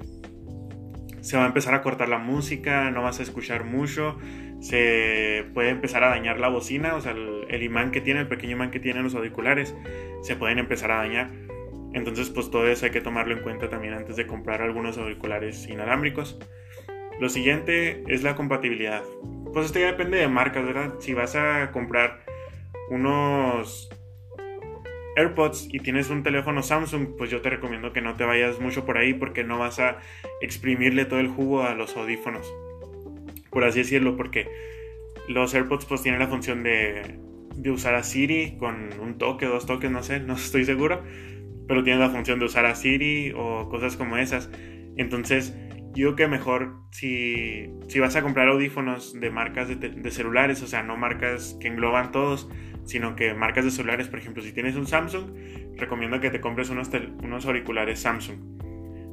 se 1.22 1.36
va 1.36 1.42
a 1.42 1.48
empezar 1.48 1.74
a 1.74 1.82
cortar 1.82 2.08
la 2.08 2.18
música, 2.18 2.88
no 2.92 3.02
vas 3.02 3.18
a 3.18 3.24
escuchar 3.24 3.64
mucho, 3.64 4.16
se 4.60 5.44
puede 5.54 5.70
empezar 5.70 6.02
a 6.04 6.08
dañar 6.08 6.40
la 6.40 6.48
bocina, 6.48 6.94
o 6.94 7.00
sea, 7.00 7.12
el, 7.12 7.62
imán 7.62 7.90
que 7.90 8.00
tiene, 8.00 8.20
el 8.20 8.28
pequeño 8.28 8.52
imán 8.52 8.70
que 8.70 8.80
tienen 8.80 9.04
los 9.04 9.14
auriculares, 9.14 9.74
se 10.22 10.36
pueden 10.36 10.58
empezar 10.58 10.90
a 10.90 10.96
dañar. 10.96 11.30
Entonces, 11.92 12.30
pues 12.30 12.50
todo 12.50 12.66
eso 12.66 12.86
hay 12.86 12.92
que 12.92 13.00
tomarlo 13.00 13.34
en 13.34 13.42
cuenta 13.42 13.68
también 13.68 13.94
antes 13.94 14.16
de 14.16 14.26
comprar 14.26 14.62
algunos 14.62 14.98
auriculares 14.98 15.66
inalámbricos. 15.68 16.38
Lo 17.20 17.28
siguiente 17.28 18.02
es 18.08 18.22
la 18.22 18.36
compatibilidad. 18.36 19.02
Pues 19.52 19.66
esto 19.66 19.78
ya 19.78 19.86
depende 19.86 20.18
de 20.18 20.28
marcas, 20.28 20.66
¿verdad? 20.66 20.94
Si 20.98 21.14
vas 21.14 21.34
a 21.36 21.70
comprar 21.72 22.24
unos 22.90 23.88
AirPods 25.16 25.68
y 25.72 25.78
tienes 25.78 26.10
un 26.10 26.22
teléfono 26.22 26.62
Samsung, 26.62 27.16
pues 27.16 27.30
yo 27.30 27.40
te 27.40 27.48
recomiendo 27.48 27.92
que 27.92 28.02
no 28.02 28.14
te 28.16 28.24
vayas 28.24 28.60
mucho 28.60 28.84
por 28.84 28.98
ahí 28.98 29.14
porque 29.14 29.44
no 29.44 29.58
vas 29.58 29.78
a 29.78 29.98
exprimirle 30.42 31.06
todo 31.06 31.20
el 31.20 31.28
jugo 31.28 31.62
a 31.62 31.74
los 31.74 31.96
audífonos 31.96 32.52
por 33.56 33.64
así 33.64 33.78
decirlo, 33.78 34.18
porque 34.18 34.46
los 35.28 35.54
AirPods 35.54 35.86
pues 35.86 36.02
tienen 36.02 36.20
la 36.20 36.28
función 36.28 36.62
de, 36.62 37.18
de 37.56 37.70
usar 37.70 37.94
a 37.94 38.02
Siri 38.02 38.58
con 38.58 38.90
un 39.00 39.16
toque, 39.16 39.46
dos 39.46 39.64
toques, 39.64 39.90
no 39.90 40.02
sé, 40.02 40.20
no 40.26 40.34
estoy 40.34 40.66
seguro, 40.66 41.02
pero 41.66 41.82
tienen 41.82 42.00
la 42.00 42.10
función 42.10 42.38
de 42.38 42.44
usar 42.44 42.66
a 42.66 42.74
Siri 42.74 43.32
o 43.34 43.70
cosas 43.70 43.96
como 43.96 44.18
esas. 44.18 44.50
Entonces, 44.98 45.56
yo 45.94 46.16
que 46.16 46.28
mejor 46.28 46.82
si, 46.90 47.70
si 47.88 47.98
vas 47.98 48.14
a 48.14 48.20
comprar 48.20 48.48
audífonos 48.48 49.18
de 49.18 49.30
marcas 49.30 49.68
de, 49.68 49.76
de, 49.76 50.10
celulares, 50.10 50.62
o 50.62 50.66
sea, 50.66 50.82
no 50.82 50.98
marcas 50.98 51.56
que 51.58 51.68
engloban 51.68 52.12
todos, 52.12 52.50
sino 52.84 53.16
que 53.16 53.32
marcas 53.32 53.64
de 53.64 53.70
celulares, 53.70 54.08
por 54.08 54.18
ejemplo, 54.18 54.42
si 54.42 54.52
tienes 54.52 54.76
un 54.76 54.86
Samsung, 54.86 55.30
recomiendo 55.78 56.20
que 56.20 56.28
te 56.28 56.42
compres 56.42 56.68
unos, 56.68 56.90
unos 57.22 57.46
auriculares 57.46 58.00
Samsung. 58.00 58.55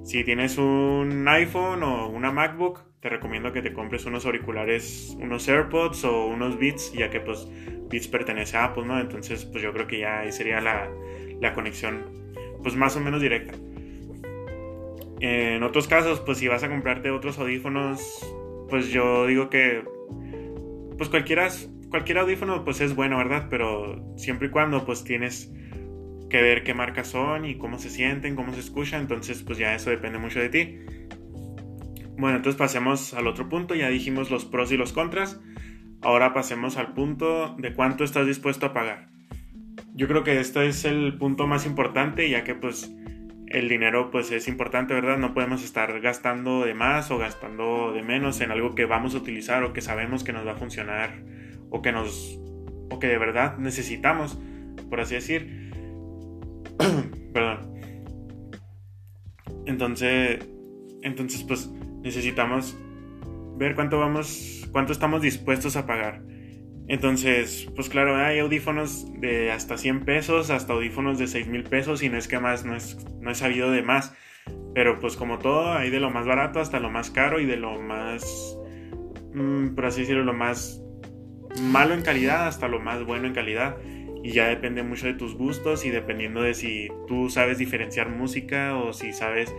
Si 0.04 0.24
tienes 0.26 0.58
un 0.58 1.26
iPhone 1.28 1.82
o 1.84 2.08
una 2.08 2.32
MacBook, 2.32 2.82
te 3.00 3.10
recomiendo 3.10 3.54
que 3.54 3.62
te 3.62 3.74
compres 3.74 4.06
unos 4.06 4.26
auriculares, 4.26 5.16
unos 5.20 5.48
AirPods 5.48 6.04
o 6.04 6.28
unos 6.28 6.60
Beats, 6.60 6.92
ya 6.94 7.10
que 7.10 7.20
pues 7.22 7.48
Beats 7.90 8.08
pertenece 8.08 8.58
a 8.58 8.66
Apple, 8.66 8.86
¿no? 8.86 9.00
Entonces 9.00 9.46
pues 9.46 9.64
yo 9.64 9.72
creo 9.74 9.88
que 9.88 10.00
ya 10.00 10.20
ahí 10.20 10.32
sería 10.32 10.60
la, 10.62 10.90
la 11.40 11.54
conexión 11.54 12.04
pues 12.62 12.76
más 12.76 12.96
o 12.98 13.00
menos 13.00 13.22
directa. 13.22 13.54
En 15.20 15.64
otros 15.64 15.88
casos, 15.88 16.20
pues 16.20 16.38
si 16.38 16.50
vas 16.50 16.64
a 16.64 16.70
comprarte 16.70 17.10
otros 17.10 17.40
audífonos, 17.40 18.02
pues 18.70 18.90
yo 18.90 19.26
digo 19.26 19.50
que 19.50 19.84
pues 20.98 21.10
cualquiera, 21.10 21.50
cualquier 21.90 22.18
audífono 22.18 22.66
pues 22.66 22.82
es 22.82 22.94
bueno, 22.94 23.18
¿verdad? 23.18 23.48
Pero 23.50 24.04
siempre 24.18 24.48
y 24.48 24.52
cuando 24.52 24.86
pues 24.86 25.06
tienes 25.06 25.54
que 26.34 26.42
ver 26.42 26.64
qué 26.64 26.74
marcas 26.74 27.10
son 27.10 27.46
y 27.46 27.60
cómo 27.60 27.78
se 27.78 27.92
sienten, 27.92 28.36
cómo 28.36 28.54
se 28.54 28.60
escuchan, 28.60 29.02
entonces 29.02 29.44
pues 29.44 29.60
ya 29.60 29.76
eso 29.76 29.92
depende 29.92 30.18
mucho 30.18 30.40
de 30.40 30.50
ti. 30.50 30.80
Bueno, 32.18 32.38
entonces 32.38 32.58
pasemos 32.58 33.14
al 33.14 33.28
otro 33.28 33.50
punto, 33.50 33.76
ya 33.76 33.88
dijimos 33.90 34.32
los 34.32 34.44
pros 34.44 34.72
y 34.72 34.78
los 34.78 34.94
contras, 34.94 35.40
ahora 36.02 36.34
pasemos 36.34 36.78
al 36.78 36.94
punto 36.96 37.56
de 37.60 37.76
cuánto 37.76 38.04
estás 38.04 38.26
dispuesto 38.26 38.66
a 38.66 38.74
pagar. 38.74 39.10
Yo 39.94 40.08
creo 40.08 40.24
que 40.24 40.40
este 40.40 40.66
es 40.66 40.86
el 40.86 41.20
punto 41.20 41.46
más 41.46 41.68
importante, 41.68 42.28
ya 42.28 42.44
que 42.44 42.56
pues 42.56 42.92
el 43.46 43.70
dinero 43.70 44.10
pues 44.10 44.32
es 44.32 44.48
importante, 44.48 44.96
¿verdad? 44.96 45.20
No 45.20 45.36
podemos 45.36 45.64
estar 45.64 46.02
gastando 46.02 46.66
de 46.66 46.74
más 46.74 47.12
o 47.12 47.20
gastando 47.20 47.94
de 47.94 48.02
menos 48.02 48.42
en 48.42 48.50
algo 48.50 48.74
que 48.74 48.86
vamos 48.86 49.14
a 49.14 49.20
utilizar 49.20 49.64
o 49.64 49.72
que 49.72 49.82
sabemos 49.82 50.24
que 50.24 50.34
nos 50.34 50.48
va 50.48 50.54
a 50.54 50.56
funcionar 50.56 51.24
o 51.70 51.84
que 51.84 51.92
nos 51.92 52.40
o 52.90 52.98
que 52.98 53.06
de 53.06 53.20
verdad 53.20 53.60
necesitamos, 53.60 54.40
por 54.90 55.00
así 55.00 55.14
decir. 55.14 55.63
Entonces, 59.66 60.40
entonces 61.02 61.44
pues 61.44 61.70
necesitamos 62.02 62.78
ver 63.58 63.76
cuánto 63.76 64.00
vamos, 64.00 64.68
cuánto 64.72 64.92
estamos 64.92 65.22
dispuestos 65.22 65.76
a 65.76 65.86
pagar. 65.86 66.24
Entonces, 66.88 67.70
pues 67.76 67.88
claro, 67.88 68.18
hay 68.18 68.40
audífonos 68.40 69.08
de 69.20 69.52
hasta 69.52 69.78
100 69.78 70.04
pesos, 70.04 70.50
hasta 70.50 70.74
audífonos 70.74 71.18
de 71.18 71.28
6 71.28 71.48
mil 71.48 71.64
pesos 71.64 72.04
y 72.04 72.10
no 72.10 72.18
es 72.18 72.28
que 72.28 72.40
más, 72.40 72.66
no 72.66 72.76
es, 72.76 72.98
no 73.22 73.32
he 73.32 73.36
sabido 73.36 73.72
de 73.72 73.82
más. 73.82 74.14
Pero 74.76 75.00
pues 75.00 75.16
como 75.16 75.40
todo, 75.40 75.72
hay 75.74 75.90
de 75.90 76.00
lo 76.00 76.10
más 76.10 76.26
barato 76.26 76.60
hasta 76.60 76.80
lo 76.80 76.90
más 76.90 77.10
caro 77.10 77.40
y 77.40 77.46
de 77.46 77.56
lo 77.56 77.80
más, 77.80 78.58
mm, 79.34 79.76
por 79.76 79.86
así 79.86 80.02
decirlo, 80.02 80.24
lo 80.24 80.34
más 80.34 80.82
malo 81.62 81.94
en 81.94 82.02
calidad 82.02 82.48
hasta 82.48 82.68
lo 82.68 82.80
más 82.80 83.06
bueno 83.06 83.28
en 83.28 83.34
calidad 83.34 83.78
y 84.24 84.32
ya 84.32 84.48
depende 84.48 84.84
mucho 84.84 85.06
de 85.06 85.14
tus 85.14 85.36
gustos 85.36 85.86
y 85.86 85.90
dependiendo 85.90 86.42
de 86.42 86.54
si 86.54 86.88
tú 87.08 87.30
sabes 87.30 87.58
diferenciar 87.58 88.10
música 88.10 88.78
o 88.78 88.94
si 88.94 89.12
sabes 89.12 89.54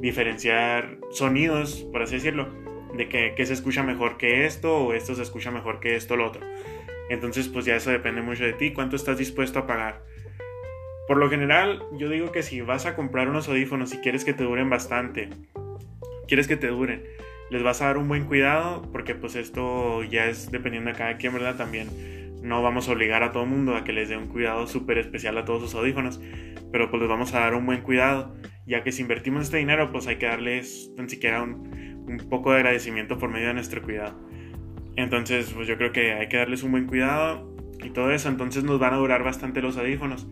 diferenciar 0.00 0.98
sonidos, 1.10 1.86
por 1.90 2.02
así 2.02 2.14
decirlo, 2.14 2.48
de 2.96 3.08
que, 3.08 3.44
se 3.44 3.52
escucha 3.52 3.82
mejor 3.82 4.16
que 4.16 4.46
esto 4.46 4.76
o 4.76 4.92
esto 4.94 5.16
se 5.16 5.22
escucha 5.22 5.50
mejor 5.50 5.80
que 5.80 5.96
esto 5.96 6.14
o 6.14 6.16
lo 6.16 6.26
otro. 6.28 6.42
Entonces 7.10 7.48
pues 7.48 7.64
ya 7.64 7.74
eso 7.74 7.90
depende 7.90 8.22
mucho 8.22 8.44
de 8.44 8.52
ti, 8.52 8.72
cuánto 8.72 8.94
estás 8.94 9.18
dispuesto 9.18 9.58
a 9.58 9.66
pagar. 9.66 10.04
Por 11.08 11.16
lo 11.16 11.28
general, 11.28 11.82
yo 11.98 12.08
digo 12.08 12.30
que 12.30 12.44
si 12.44 12.60
vas 12.60 12.86
a 12.86 12.94
comprar 12.94 13.28
unos 13.28 13.48
audífonos 13.48 13.92
y 13.92 13.98
quieres 13.98 14.24
que 14.24 14.32
te 14.32 14.44
duren 14.44 14.70
bastante, 14.70 15.28
quieres 16.28 16.46
que 16.46 16.56
te 16.56 16.68
duren, 16.68 17.04
les 17.50 17.64
vas 17.64 17.82
a 17.82 17.86
dar 17.86 17.98
un 17.98 18.06
buen 18.06 18.26
cuidado 18.26 18.82
porque 18.92 19.16
pues 19.16 19.34
esto 19.34 20.04
ya 20.04 20.26
es 20.26 20.52
dependiendo 20.52 20.92
de 20.92 20.96
cada 20.96 21.16
quien, 21.16 21.34
¿verdad? 21.34 21.56
También 21.56 22.23
no 22.44 22.62
vamos 22.62 22.88
a 22.88 22.92
obligar 22.92 23.22
a 23.22 23.32
todo 23.32 23.44
el 23.44 23.48
mundo 23.48 23.74
a 23.74 23.84
que 23.84 23.92
les 23.92 24.10
dé 24.10 24.18
un 24.18 24.28
cuidado 24.28 24.66
súper 24.66 24.98
especial 24.98 25.36
a 25.38 25.46
todos 25.46 25.62
sus 25.62 25.74
audífonos, 25.74 26.20
pero 26.70 26.90
pues 26.90 27.00
les 27.00 27.08
vamos 27.08 27.32
a 27.34 27.40
dar 27.40 27.54
un 27.54 27.64
buen 27.64 27.80
cuidado, 27.80 28.36
ya 28.66 28.84
que 28.84 28.92
si 28.92 29.00
invertimos 29.00 29.44
este 29.44 29.56
dinero, 29.56 29.90
pues 29.90 30.06
hay 30.06 30.16
que 30.16 30.26
darles 30.26 30.92
tan 30.94 31.08
siquiera 31.08 31.42
un, 31.42 32.04
un 32.06 32.18
poco 32.28 32.52
de 32.52 32.58
agradecimiento 32.58 33.18
por 33.18 33.30
medio 33.30 33.48
de 33.48 33.54
nuestro 33.54 33.82
cuidado. 33.82 34.20
Entonces, 34.94 35.52
pues 35.54 35.66
yo 35.66 35.78
creo 35.78 35.90
que 35.90 36.12
hay 36.12 36.28
que 36.28 36.36
darles 36.36 36.62
un 36.62 36.72
buen 36.72 36.86
cuidado 36.86 37.50
y 37.82 37.90
todo 37.90 38.12
eso, 38.12 38.28
entonces 38.28 38.62
nos 38.62 38.78
van 38.78 38.92
a 38.92 38.98
durar 38.98 39.24
bastante 39.24 39.62
los 39.62 39.78
audífonos. 39.78 40.28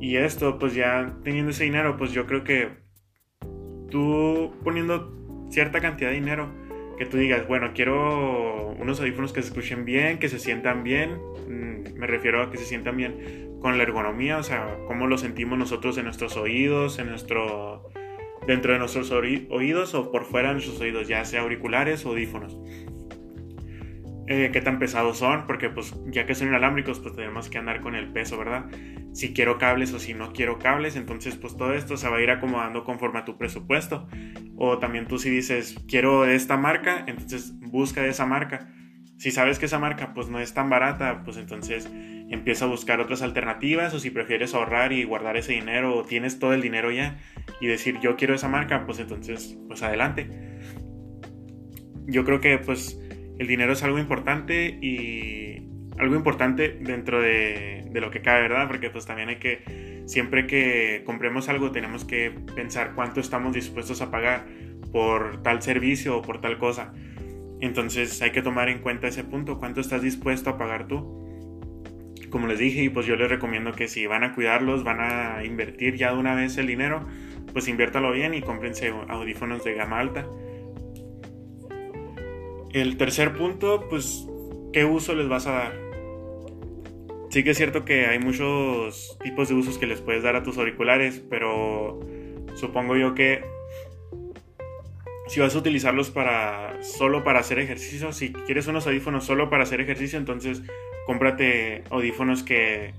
Y 0.00 0.16
esto, 0.16 0.58
pues 0.58 0.74
ya 0.74 1.16
teniendo 1.24 1.50
ese 1.50 1.64
dinero, 1.64 1.96
pues 1.96 2.12
yo 2.12 2.26
creo 2.26 2.44
que 2.44 2.68
tú 3.90 4.54
poniendo 4.62 5.46
cierta 5.50 5.80
cantidad 5.80 6.10
de 6.10 6.16
dinero, 6.16 6.52
que 6.98 7.06
tú 7.06 7.16
digas, 7.16 7.46
bueno, 7.46 7.72
quiero 7.74 8.72
unos 8.78 9.00
audífonos 9.00 9.32
que 9.32 9.42
se 9.42 9.48
escuchen 9.48 9.84
bien, 9.84 10.18
que 10.18 10.28
se 10.28 10.38
sientan 10.38 10.82
bien, 10.82 11.18
mm, 11.48 11.98
me 11.98 12.06
refiero 12.06 12.42
a 12.42 12.50
que 12.50 12.58
se 12.58 12.64
sientan 12.64 12.96
bien 12.96 13.58
con 13.60 13.76
la 13.76 13.84
ergonomía, 13.84 14.38
o 14.38 14.42
sea, 14.42 14.78
cómo 14.86 15.06
lo 15.06 15.18
sentimos 15.18 15.58
nosotros 15.58 15.96
en 15.98 16.04
nuestros 16.04 16.36
oídos, 16.36 16.98
en 16.98 17.08
nuestro 17.08 17.90
dentro 18.46 18.72
de 18.72 18.78
nuestros 18.78 19.10
oídos 19.10 19.94
o 19.94 20.10
por 20.10 20.24
fuera 20.24 20.48
de 20.48 20.54
nuestros 20.54 20.80
oídos, 20.80 21.06
ya 21.06 21.24
sea 21.24 21.42
auriculares 21.42 22.06
o 22.06 22.10
audífonos. 22.10 22.56
Eh, 24.26 24.50
qué 24.52 24.60
tan 24.60 24.78
pesados 24.78 25.18
son, 25.18 25.46
porque 25.46 25.70
pues 25.70 25.94
ya 26.06 26.26
que 26.26 26.34
son 26.34 26.48
inalámbricos, 26.48 26.98
pues 27.00 27.14
tenemos 27.14 27.48
que 27.48 27.58
andar 27.58 27.80
con 27.80 27.94
el 27.94 28.12
peso, 28.12 28.38
¿verdad? 28.38 28.66
Si 29.12 29.32
quiero 29.32 29.58
cables 29.58 29.92
o 29.92 29.98
si 29.98 30.14
no 30.14 30.32
quiero 30.32 30.58
cables, 30.58 30.96
entonces 30.96 31.36
pues 31.36 31.56
todo 31.56 31.74
esto 31.74 31.96
se 31.96 32.08
va 32.08 32.18
a 32.18 32.22
ir 32.22 32.30
acomodando 32.30 32.84
conforme 32.84 33.18
a 33.20 33.24
tu 33.24 33.36
presupuesto. 33.36 34.06
O 34.56 34.78
también 34.78 35.06
tú 35.06 35.18
si 35.18 35.30
dices, 35.30 35.76
quiero 35.88 36.24
esta 36.26 36.56
marca, 36.56 37.04
entonces 37.06 37.58
busca 37.60 38.06
esa 38.06 38.26
marca. 38.26 38.72
Si 39.16 39.30
sabes 39.30 39.58
que 39.58 39.66
esa 39.66 39.78
marca 39.78 40.14
pues 40.14 40.28
no 40.28 40.38
es 40.38 40.54
tan 40.54 40.70
barata, 40.70 41.22
pues 41.24 41.36
entonces 41.36 41.90
empieza 42.30 42.66
a 42.66 42.68
buscar 42.68 43.00
otras 43.00 43.22
alternativas 43.22 43.94
o 43.94 43.98
si 43.98 44.10
prefieres 44.10 44.54
ahorrar 44.54 44.92
y 44.92 45.04
guardar 45.04 45.36
ese 45.36 45.54
dinero 45.54 45.96
o 45.96 46.04
tienes 46.04 46.38
todo 46.38 46.52
el 46.52 46.60
dinero 46.60 46.90
ya 46.90 47.18
y 47.60 47.66
decir 47.66 47.98
yo 48.00 48.16
quiero 48.16 48.34
esa 48.34 48.48
marca, 48.48 48.84
pues 48.84 48.98
entonces 48.98 49.58
pues 49.66 49.82
adelante. 49.82 50.28
Yo 52.06 52.24
creo 52.24 52.40
que 52.40 52.58
pues 52.58 53.00
el 53.38 53.46
dinero 53.46 53.72
es 53.72 53.82
algo 53.82 53.98
importante 53.98 54.78
y 54.80 55.68
algo 55.98 56.14
importante 56.14 56.78
dentro 56.80 57.20
de, 57.20 57.84
de 57.90 58.00
lo 58.00 58.10
que 58.10 58.22
cabe, 58.22 58.42
¿verdad? 58.42 58.66
Porque 58.68 58.90
pues 58.90 59.06
también 59.06 59.28
hay 59.28 59.36
que, 59.36 60.02
siempre 60.06 60.46
que 60.46 61.02
compremos 61.04 61.48
algo 61.48 61.70
tenemos 61.70 62.04
que 62.04 62.32
pensar 62.54 62.92
cuánto 62.94 63.20
estamos 63.20 63.52
dispuestos 63.52 64.00
a 64.00 64.10
pagar 64.10 64.46
por 64.92 65.42
tal 65.42 65.62
servicio 65.62 66.18
o 66.18 66.22
por 66.22 66.40
tal 66.40 66.58
cosa. 66.58 66.92
Entonces 67.60 68.22
hay 68.22 68.30
que 68.30 68.42
tomar 68.42 68.68
en 68.68 68.78
cuenta 68.78 69.08
ese 69.08 69.24
punto, 69.24 69.58
cuánto 69.58 69.80
estás 69.80 70.02
dispuesto 70.02 70.50
a 70.50 70.58
pagar 70.58 70.86
tú. 70.86 71.26
Como 72.30 72.46
les 72.46 72.58
dije, 72.58 72.82
y 72.84 72.88
pues 72.88 73.06
yo 73.06 73.16
les 73.16 73.28
recomiendo 73.28 73.72
que 73.72 73.88
si 73.88 74.06
van 74.06 74.22
a 74.22 74.34
cuidarlos, 74.34 74.84
van 74.84 75.00
a 75.00 75.44
invertir 75.44 75.96
ya 75.96 76.12
de 76.12 76.18
una 76.18 76.34
vez 76.34 76.58
el 76.58 76.66
dinero, 76.66 77.06
pues 77.52 77.68
inviértalo 77.68 78.12
bien 78.12 78.34
y 78.34 78.42
cómprense 78.42 78.92
audífonos 79.08 79.64
de 79.64 79.74
gama 79.74 79.98
alta. 79.98 80.26
El 82.72 82.98
tercer 82.98 83.34
punto, 83.34 83.86
pues, 83.88 84.26
¿qué 84.74 84.84
uso 84.84 85.14
les 85.14 85.26
vas 85.26 85.46
a 85.46 85.52
dar? 85.52 85.87
Sí 87.30 87.44
que 87.44 87.50
es 87.50 87.56
cierto 87.58 87.84
que 87.84 88.06
hay 88.06 88.18
muchos 88.18 89.18
tipos 89.22 89.48
de 89.48 89.54
usos 89.54 89.76
que 89.76 89.86
les 89.86 90.00
puedes 90.00 90.22
dar 90.22 90.34
a 90.34 90.42
tus 90.42 90.56
auriculares, 90.56 91.22
pero 91.28 92.00
supongo 92.54 92.96
yo 92.96 93.14
que 93.14 93.44
si 95.26 95.40
vas 95.40 95.54
a 95.54 95.58
utilizarlos 95.58 96.10
para 96.10 96.82
solo 96.82 97.24
para 97.24 97.40
hacer 97.40 97.58
ejercicio, 97.58 98.12
si 98.12 98.32
quieres 98.32 98.66
unos 98.66 98.86
audífonos 98.86 99.26
solo 99.26 99.50
para 99.50 99.64
hacer 99.64 99.80
ejercicio, 99.82 100.18
entonces 100.18 100.62
cómprate 101.06 101.84
audífonos 101.90 102.42
que 102.42 102.94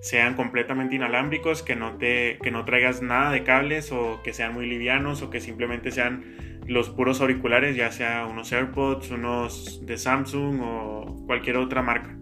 sean 0.00 0.34
completamente 0.34 0.94
inalámbricos, 0.94 1.62
que 1.62 1.76
no 1.76 1.98
te 1.98 2.38
que 2.42 2.50
no 2.50 2.64
traigas 2.64 3.02
nada 3.02 3.30
de 3.32 3.42
cables 3.42 3.92
o 3.92 4.20
que 4.24 4.32
sean 4.32 4.54
muy 4.54 4.66
livianos 4.66 5.20
o 5.20 5.28
que 5.28 5.40
simplemente 5.40 5.90
sean 5.90 6.60
los 6.66 6.88
puros 6.88 7.20
auriculares, 7.20 7.76
ya 7.76 7.92
sea 7.92 8.26
unos 8.26 8.50
AirPods, 8.50 9.10
unos 9.10 9.84
de 9.84 9.98
Samsung 9.98 10.60
o 10.62 11.24
cualquier 11.26 11.58
otra 11.58 11.82
marca. 11.82 12.16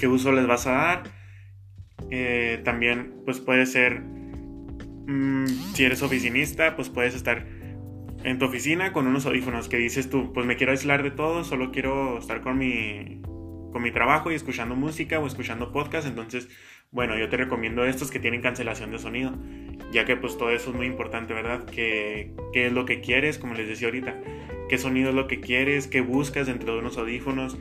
¿Qué 0.00 0.08
uso 0.08 0.32
les 0.32 0.46
vas 0.46 0.66
a 0.66 0.72
dar? 0.72 1.02
Eh, 2.10 2.62
también 2.64 3.20
pues 3.26 3.38
puede 3.38 3.66
ser, 3.66 4.00
mm, 4.00 5.46
si 5.74 5.84
eres 5.84 6.02
oficinista, 6.02 6.74
pues 6.74 6.88
puedes 6.88 7.14
estar 7.14 7.44
en 8.24 8.38
tu 8.38 8.46
oficina 8.46 8.94
con 8.94 9.06
unos 9.06 9.26
audífonos 9.26 9.68
que 9.68 9.76
dices 9.76 10.08
tú, 10.08 10.32
pues 10.32 10.46
me 10.46 10.56
quiero 10.56 10.72
aislar 10.72 11.02
de 11.02 11.10
todo, 11.10 11.44
solo 11.44 11.70
quiero 11.70 12.18
estar 12.18 12.40
con 12.40 12.56
mi, 12.56 13.20
con 13.72 13.82
mi 13.82 13.90
trabajo 13.92 14.32
y 14.32 14.34
escuchando 14.34 14.74
música 14.74 15.18
o 15.20 15.26
escuchando 15.26 15.70
podcast, 15.70 16.08
entonces, 16.08 16.48
bueno, 16.90 17.18
yo 17.18 17.28
te 17.28 17.36
recomiendo 17.36 17.84
estos 17.84 18.10
que 18.10 18.18
tienen 18.18 18.40
cancelación 18.40 18.92
de 18.92 18.98
sonido, 18.98 19.34
ya 19.92 20.06
que 20.06 20.16
pues 20.16 20.38
todo 20.38 20.50
eso 20.50 20.70
es 20.70 20.76
muy 20.76 20.86
importante, 20.86 21.34
¿verdad? 21.34 21.66
¿Qué, 21.66 22.32
qué 22.54 22.68
es 22.68 22.72
lo 22.72 22.86
que 22.86 23.02
quieres, 23.02 23.36
como 23.36 23.52
les 23.52 23.68
decía 23.68 23.88
ahorita? 23.88 24.18
¿Qué 24.70 24.78
sonido 24.78 25.10
es 25.10 25.14
lo 25.14 25.26
que 25.26 25.40
quieres? 25.40 25.88
¿Qué 25.88 26.00
buscas 26.00 26.46
dentro 26.46 26.72
de 26.72 26.78
unos 26.78 26.96
audífonos? 26.96 27.58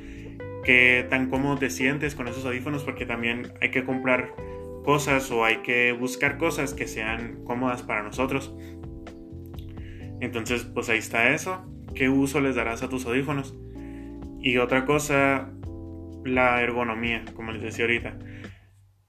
¿Qué 0.63 1.05
tan 1.09 1.29
cómodo 1.29 1.57
te 1.57 1.69
sientes 1.69 2.15
con 2.15 2.27
esos 2.27 2.45
audífonos? 2.45 2.83
Porque 2.83 3.05
también 3.05 3.53
hay 3.61 3.71
que 3.71 3.83
comprar 3.83 4.33
cosas 4.83 5.29
o 5.31 5.45
hay 5.45 5.57
que 5.57 5.91
buscar 5.93 6.37
cosas 6.37 6.73
que 6.73 6.87
sean 6.87 7.43
cómodas 7.43 7.83
para 7.83 8.03
nosotros. 8.03 8.53
Entonces, 10.21 10.63
pues 10.63 10.89
ahí 10.89 10.99
está 10.99 11.33
eso. 11.33 11.65
¿Qué 11.95 12.09
uso 12.09 12.41
les 12.41 12.55
darás 12.55 12.83
a 12.83 12.89
tus 12.89 13.05
audífonos? 13.05 13.55
Y 14.41 14.57
otra 14.57 14.85
cosa, 14.85 15.51
la 16.23 16.61
ergonomía, 16.61 17.23
como 17.35 17.51
les 17.51 17.61
decía 17.61 17.85
ahorita. 17.85 18.17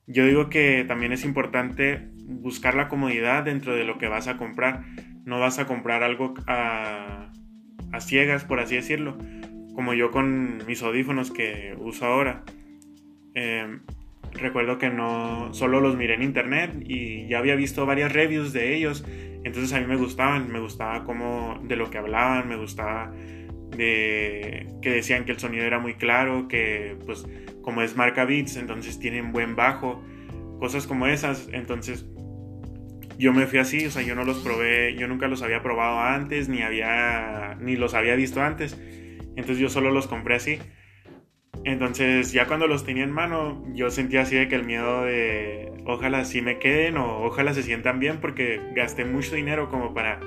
Yo 0.07 0.27
digo 0.27 0.51
que 0.51 0.85
también 0.87 1.13
es 1.13 1.25
importante 1.25 2.11
buscar 2.25 2.75
la 2.75 2.89
comodidad 2.89 3.45
dentro 3.45 3.75
de 3.75 3.85
lo 3.85 3.99
que 3.99 4.09
vas 4.09 4.29
a 4.29 4.37
comprar. 4.37 4.85
No 5.25 5.39
vas 5.39 5.59
a 5.59 5.67
comprar 5.67 6.03
algo 6.03 6.35
a, 6.47 7.31
ciegas, 8.01 8.45
por 8.45 8.61
así 8.61 8.77
decirlo. 8.77 9.19
Como 9.81 9.95
yo 9.95 10.11
con 10.11 10.59
mis 10.67 10.83
audífonos 10.83 11.31
que 11.31 11.75
uso 11.79 12.05
ahora. 12.05 12.45
Em, 13.33 13.81
recuerdo 14.35 14.77
que 14.77 14.91
no 14.91 15.55
solo 15.55 15.81
los 15.81 15.97
miré 15.97 16.17
en 16.17 16.23
internet 16.23 16.85
y 16.85 17.27
ya 17.29 17.39
había 17.39 17.55
visto 17.55 17.87
varias 17.87 18.13
reviews 18.13 18.53
de 18.53 18.77
ellos. 18.77 19.07
Entonces 19.43 19.73
a 19.73 19.81
mí 19.81 19.87
me 19.87 19.97
gustaban, 19.97 20.53
me 20.53 20.61
gustaba 20.61 21.05
como 21.05 21.59
de 21.63 21.77
lo 21.77 21.89
que 21.89 21.97
hablaban, 21.97 22.47
me 22.47 22.57
gustaba 22.57 23.11
de 23.75 24.67
que 24.83 24.91
decían 24.91 25.25
que 25.25 25.33
el 25.33 25.39
sonido 25.39 25.65
era 25.65 25.79
muy 25.79 25.95
claro, 25.95 26.47
que 26.47 26.99
pues 27.07 27.27
como 27.63 27.81
es 27.81 27.97
marca 27.97 28.27
Beats, 28.27 28.57
entonces 28.57 28.99
tienen 28.99 29.33
buen 29.33 29.57
bajo, 29.57 30.05
cosas 30.59 30.87
como 30.87 31.07
esas, 31.07 31.49
entonces 31.55 32.05
yo 33.17 33.33
me 33.33 33.47
fui 33.47 33.59
así, 33.59 33.87
o 33.87 33.91
sea, 33.91 34.03
yo 34.03 34.15
no 34.15 34.25
los 34.25 34.41
probé, 34.41 34.95
yo 34.99 35.09
nunca 35.09 35.27
los 35.27 35.41
había 35.41 35.63
probado 35.63 36.01
antes, 36.01 36.51
ni 36.51 36.61
había, 36.61 37.57
ni 37.63 37.77
los 37.77 37.95
había 37.95 38.15
visto 38.15 38.43
antes, 38.43 38.79
entonces 39.41 39.59
yo 39.59 39.69
solo 39.69 39.91
los 39.91 40.07
compré 40.07 40.37
así. 40.37 40.59
Entonces 41.65 42.33
ya 42.33 42.47
cuando 42.47 42.67
los 42.67 42.85
tenía 42.85 43.05
en 43.05 43.11
mano, 43.11 43.63
yo 43.75 43.91
sentía 43.91 44.23
así 44.23 44.37
de 44.37 44.49
que 44.49 44.55
el 44.55 44.65
miedo 44.65 45.05
de 45.05 45.73
ojalá 45.85 46.25
sí 46.25 46.41
me 46.41 46.59
queden 46.59 46.97
o 46.97 47.25
ojalá 47.25 47.53
se 47.53 47.63
sientan 47.63 48.01
bien 48.01 48.19
porque 48.21 48.61
gasté 48.75 49.05
mucho 49.05 49.35
dinero 49.35 49.69
como 49.69 49.93
para 49.93 50.21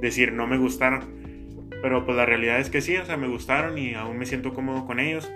decir 0.00 0.32
no 0.32 0.46
me 0.46 0.58
gustaron. 0.58 1.70
Pero 1.82 2.04
pues 2.04 2.16
la 2.16 2.26
realidad 2.26 2.58
es 2.58 2.70
que 2.70 2.80
sí, 2.80 2.96
o 2.96 3.04
sea, 3.06 3.16
me 3.16 3.28
gustaron 3.28 3.78
y 3.78 3.94
aún 3.94 4.18
me 4.18 4.26
siento 4.26 4.52
cómodo 4.52 4.86
con 4.86 4.98
ellos. 4.98 5.30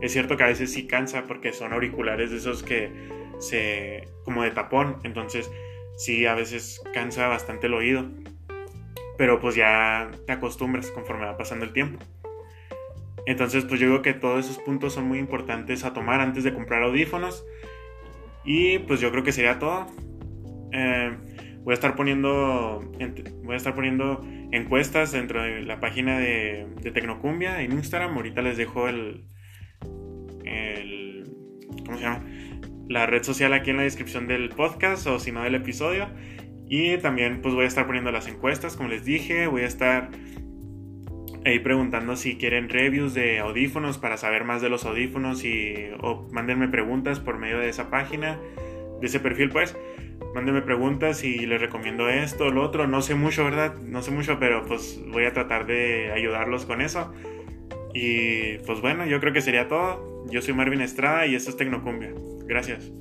Es 0.00 0.12
cierto 0.12 0.36
que 0.36 0.44
a 0.44 0.46
veces 0.46 0.72
sí 0.72 0.86
cansa 0.86 1.24
porque 1.24 1.52
son 1.52 1.72
auriculares 1.72 2.30
de 2.30 2.36
esos 2.36 2.62
que 2.62 2.90
se... 3.38 4.08
como 4.24 4.42
de 4.42 4.50
tapón, 4.50 4.98
entonces 5.02 5.50
sí, 5.96 6.24
a 6.26 6.34
veces 6.34 6.80
cansa 6.94 7.26
bastante 7.28 7.66
el 7.66 7.74
oído. 7.74 8.06
Pero 9.16 9.40
pues 9.40 9.56
ya 9.56 10.10
te 10.26 10.32
acostumbras 10.32 10.90
conforme 10.92 11.26
va 11.26 11.36
pasando 11.36 11.64
el 11.64 11.72
tiempo. 11.72 11.98
Entonces 13.28 13.66
pues 13.66 13.78
yo 13.78 13.88
digo 13.88 14.00
que 14.00 14.14
todos 14.14 14.46
esos 14.46 14.58
puntos 14.64 14.94
son 14.94 15.06
muy 15.06 15.18
importantes 15.18 15.84
a 15.84 15.92
tomar 15.92 16.22
antes 16.22 16.44
de 16.44 16.54
comprar 16.54 16.82
audífonos. 16.82 17.44
Y 18.42 18.78
pues 18.80 19.00
yo 19.00 19.10
creo 19.10 19.22
que 19.22 19.32
sería 19.32 19.58
todo. 19.58 19.86
Eh, 20.72 21.14
voy 21.62 21.72
a 21.72 21.74
estar 21.74 21.94
poniendo 21.94 22.80
voy 23.42 23.52
a 23.52 23.56
estar 23.56 23.74
poniendo 23.74 24.24
encuestas 24.50 25.12
dentro 25.12 25.42
de 25.42 25.60
la 25.60 25.78
página 25.78 26.18
de, 26.18 26.66
Tecnocumbia 26.94 27.60
en 27.60 27.72
Instagram 27.72 28.16
ahorita 28.16 28.40
les 28.40 28.56
dejo 28.56 28.88
el, 28.88 29.26
el 30.44 31.24
¿cómo 31.84 31.98
se 31.98 32.04
llama? 32.04 32.24
la 32.88 33.04
red 33.04 33.22
social 33.22 33.52
aquí 33.52 33.70
en 33.70 33.76
la 33.76 33.82
descripción 33.82 34.26
del 34.26 34.48
podcast 34.50 35.06
o 35.06 35.18
si 35.18 35.32
no 35.32 35.42
del 35.42 35.54
episodio 35.54 36.08
y 36.66 36.96
también 36.98 37.42
pues 37.42 37.54
voy 37.54 37.64
a 37.64 37.68
estar 37.68 37.86
poniendo 37.86 38.12
las 38.12 38.28
encuestas 38.28 38.76
como 38.76 38.88
les 38.88 39.04
dije 39.04 39.46
voy 39.46 39.62
a 39.62 39.66
estar 39.66 40.10
ahí 41.44 41.58
preguntando 41.60 42.16
si 42.16 42.36
quieren 42.36 42.68
reviews 42.68 43.14
de 43.14 43.38
audífonos 43.38 43.98
para 43.98 44.16
saber 44.16 44.44
más 44.44 44.62
de 44.62 44.68
los 44.68 44.84
audífonos 44.84 45.44
y 45.44 45.74
o 46.00 46.28
mándenme 46.32 46.68
preguntas 46.68 47.20
por 47.20 47.38
medio 47.38 47.58
de 47.58 47.68
esa 47.68 47.90
página 47.90 48.38
de 49.00 49.06
ese 49.06 49.20
perfil 49.20 49.50
pues 49.50 49.76
mándenme 50.34 50.62
preguntas 50.62 51.24
y 51.24 51.46
les 51.46 51.60
recomiendo 51.60 52.08
esto, 52.08 52.50
lo 52.50 52.62
otro. 52.62 52.86
No 52.86 53.02
sé 53.02 53.14
mucho, 53.14 53.44
¿verdad? 53.44 53.76
No 53.78 54.02
sé 54.02 54.10
mucho, 54.10 54.38
pero 54.38 54.64
pues 54.66 55.00
voy 55.08 55.24
a 55.24 55.32
tratar 55.32 55.66
de 55.66 56.12
ayudarlos 56.12 56.66
con 56.66 56.80
eso. 56.80 57.12
Y 57.94 58.58
pues 58.58 58.80
bueno, 58.80 59.06
yo 59.06 59.20
creo 59.20 59.32
que 59.32 59.40
sería 59.40 59.68
todo. 59.68 60.26
Yo 60.30 60.42
soy 60.42 60.54
Marvin 60.54 60.80
Estrada 60.80 61.26
y 61.26 61.34
esto 61.34 61.50
es 61.50 61.56
Tecnocumbia. 61.56 62.12
Gracias. 62.46 62.92